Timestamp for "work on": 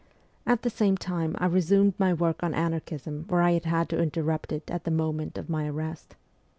2.11-2.55